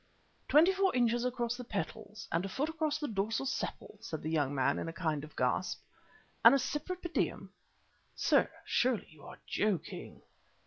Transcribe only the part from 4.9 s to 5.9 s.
kind of gasp,